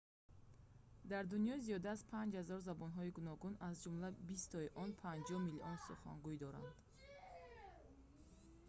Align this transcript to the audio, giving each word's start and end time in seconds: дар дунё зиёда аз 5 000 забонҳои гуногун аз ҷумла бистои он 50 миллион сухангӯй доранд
дар 1.11 1.23
дунё 1.33 1.55
зиёда 1.65 1.87
аз 1.95 2.01
5 2.13 2.31
000 2.51 2.57
забонҳои 2.69 3.15
гуногун 3.17 3.53
аз 3.69 3.73
ҷумла 3.83 4.09
бистои 4.29 4.69
он 4.83 4.89
50 5.03 5.37
миллион 5.47 5.75
сухангӯй 5.87 6.37
доранд 6.43 6.73